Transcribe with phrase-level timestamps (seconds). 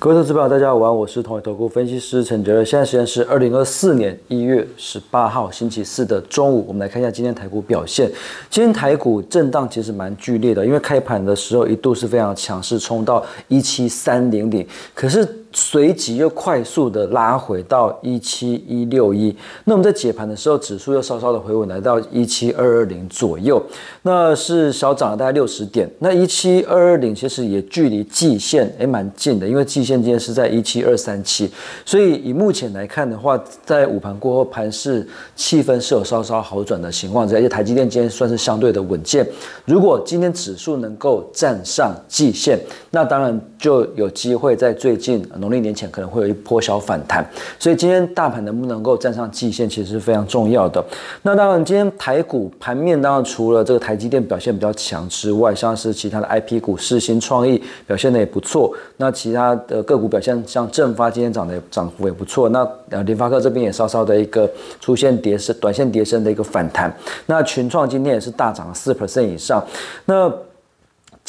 [0.00, 2.64] 各位投资朋友，大家好，我是同海投顾分析师陈杰瑞。
[2.64, 8.10] 现在时间是二零二四年一月十八号星期四的中午，我们来看一下今天台股表现。
[8.48, 15.39] 今天台股震荡其实蛮剧烈的，因为开盘的时候一度是非常强势，冲到一七三零零，可是。
[15.52, 19.34] 随即又快速的拉回到一七一六一，
[19.64, 23.60] 那我们在解盘的时候，指数又稍稍的回稳，来到一七二二零左右，
[24.02, 25.90] 那是小涨了大概六十点。
[25.98, 31.50] 那一七二二零其实也距离季线也蛮近的，因为季线今天是在一七二三七，
[31.84, 39.26] 所以以目前来看的话，在午盘过后，盘市气氛是有稍稍好转的情况下，而且台积电今天算是相对的稳健。
[39.64, 42.58] 如果今天指数能够站上季线，
[42.90, 45.24] 那当然就有机会在最近。
[45.36, 47.24] 农历年前可能会有一波小反弹，
[47.58, 50.84] 所以今天大盘能不能够站上季线，其实是非常重要的。
[51.22, 58.74] 那当然，今天台股盘面当然除了这个台积电表现比较强之外，像是其他的 IP 股、世新创意表现的也不错。
[58.96, 62.48] 那其他的个股表现，像正发今天涨的涨幅也不错。
[62.48, 66.94] 那呃联发科这边也稍稍的一个出现跌升、短线跌升的一个反弹。
[67.26, 69.64] 那群创今天也是大涨了四 percent 以上。
[70.04, 70.32] 那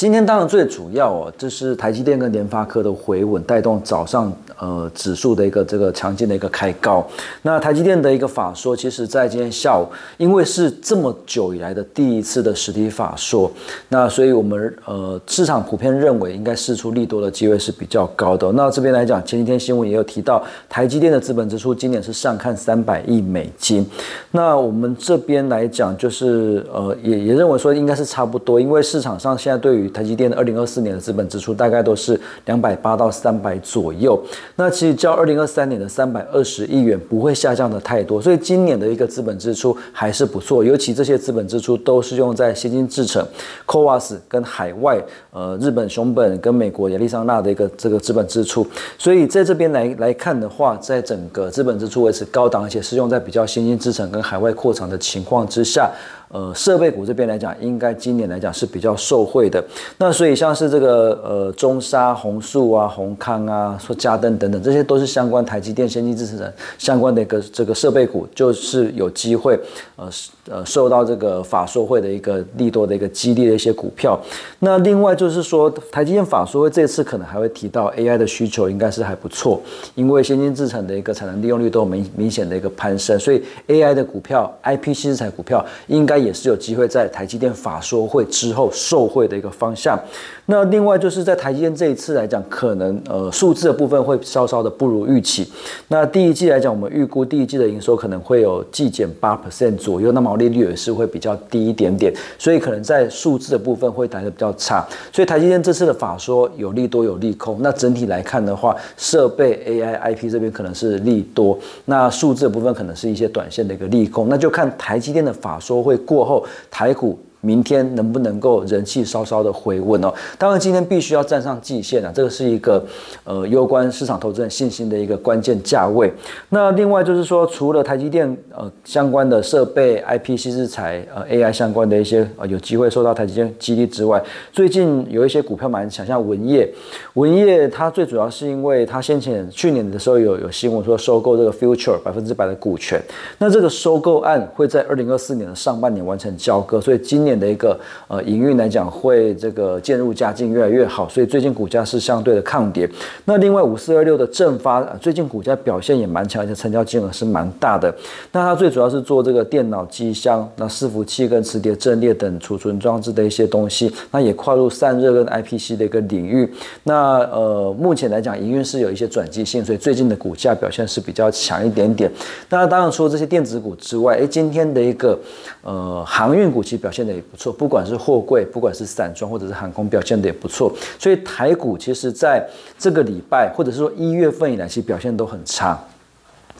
[0.02, 7.06] 今天当然最主要哦，这是台积电跟联发科的回稳，带动早上呃指数的一个这个强劲的一个开高。
[7.42, 9.86] 那台积电的一个法说，其实在今天下午，
[10.16, 13.48] 因为是这么久以来的第一次的实体法说，
[13.90, 18.50] 那所以我们呃市场普遍认为应该试出利多的机会是比较高的。
[18.50, 23.88] 那这边来讲，前几天新闻也有提到，台积电的资本支出今年是上看三百亿美金。
[24.32, 34.20] 那我们这边来讲，就是呃也也认为说应该是差不多，因为市场上现在对于台积电的二零二四年的资本支出大概都是两百八到三百左右，
[34.56, 43.24] 那其实较二零二三年的三百二十亿元不会下降的太多，所以今年的一个资本支出还是不错，尤其这些资本支出都是用在先进制程、
[43.66, 48.66] CoWAS 跟海外，呃，日本熊本跟美国亚利桑那的一个这个资本支出，
[48.98, 55.90] 所以在这边来来看的话，在整个资本支出维持高档，而且是用在比较先进制程跟海外扩厂的情况之下。
[56.34, 59.62] 呃，设备股这边来讲，应该今年来讲是比较受惠的。
[59.98, 69.58] 那所以像是这个呃中沙、宏树啊、宏康啊、说嘉登等等，这些都是相关台积电先进制程相关的一个这个设备股，就是有机会
[69.96, 70.08] 呃
[70.48, 74.18] 呃受到这个法说会的一个利多的一个激励的一些股票。
[74.60, 79.60] 那另外就是说，台积电法说会这次可能还会提到 AI 的需求应该是还不错，
[79.94, 86.22] 因为先进制程的一个产能利用率都有明明显的一个攀升，所以 AI 的股票、IP 新材股票应该。
[86.22, 89.98] 也是有机会在台积电法说会之后受惠的一个方下。
[90.46, 95.50] 那另外就是在台积电这一次来讲，可能呃数字的部分会稍稍的不如预期。
[95.88, 104.84] 那第一季来讲，我们预估第一季的营收可能会有季减八 percent 左右，那毛利率也是会比较低一点点，所以可能在数字的部分会来的比较差。
[105.12, 107.58] 所以台积电这次的法说有利多有利空。
[107.62, 114.28] 那整体来看的话，设备 AI IP 这边可能是利多，那数字的部分可能是一些短线的一个利空。
[114.28, 117.16] 那就看台积电的法说会过后，台股。
[117.42, 120.14] 明天能不能够人气稍稍的回稳哦？
[120.38, 122.82] 当然，今天必须要站上季线啊，这个是一个
[123.24, 126.12] 呃攸关市场投资人信心的一个关键价位。
[126.50, 128.24] 那另外就是说，除了台积电
[128.54, 136.72] 呃相关的设备、IPC 日材呃 AI 相关的一些呃有机会受到台积电激励之外，最近有一些股票蛮强，像文业，
[137.14, 143.02] 文业它最主要是因为它先前去年的时候有有新闻说收购这个 Future 百分之百的股权，
[143.38, 147.31] 那这个收购案会在二零二四年的上半年完成交割，所以今年。
[147.38, 147.78] 的一个
[148.08, 152.88] 呃营运来讲，会这个渐入佳境，越来越好，所以最近股价是相对的抗跌。
[153.24, 157.94] 那另外五四二六的正发，最近股价表现也蛮强，而且成交金额是蛮大的。
[158.32, 166.52] 那它最主要是做这个电脑机箱、那伺服器跟磁碟阵列等储存装置的一些东西，那也跨入散热跟 IPC 的一个领域。
[166.82, 172.10] 那呃目前来讲，营运是有一些转机性，所以最近的股价表现是比较强一点点。
[172.50, 175.18] 那当然除了这些电子股之外，哎，今天的一个
[175.62, 177.12] 呃航运股其实表现的。
[177.30, 180.72] 不错，不管是货柜，不管是散装，或者是航空，表现的也不错。
[180.98, 182.46] 所以台股其实在
[182.78, 185.78] 这个礼拜，或者是说一月份以来，其实表现都很差。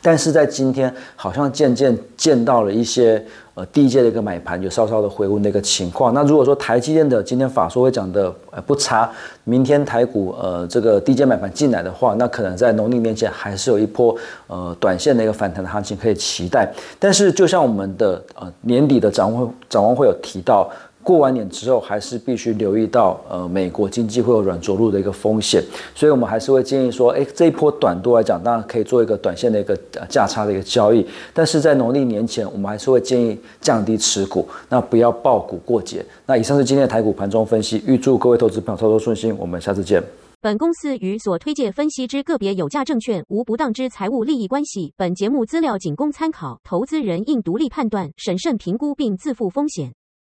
[0.03, 6.13] 但是在今天，好像渐渐见到了一些呃低阶的一个买盘，有稍稍的回温的一个情况。
[6.13, 9.09] 那如果说台积电的今天法说会讲的呃不差，
[9.45, 14.15] 明天台股呃这个低阶买盘进来的话，那可能在农历年前还是有一波
[14.49, 16.71] 呃短线的一个反弹的行情可以期待。
[16.99, 20.71] 但是就像我们的呃年底的展望展望会有提到。
[21.03, 25.63] 过完年之后，还是必须留意到，呃，美国经济会有软着陆的一个风险，
[25.95, 29.77] 所以我们还是会建议说，哎，这一波短多来讲，当然可以做一个短线的一个
[30.09, 36.05] 价差的一个交易，但是在农历年前，我们还是会建议降低持股，那不要爆股过节。
[36.27, 40.03] 那以上是今天的台股盘中分析，预祝各位投资朋友操作顺心，我们下次见。
[40.41, 44.93] 本公司与所推介分析之个别有价证券无不当之财务利益关系。
[44.97, 49.93] 本节目资料仅供参考，投资人应独立判断、审慎评估并自负风险。